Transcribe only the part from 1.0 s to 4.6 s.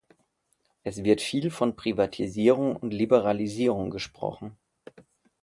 wird viel von Privatisierung und Liberalisierung gesprochen.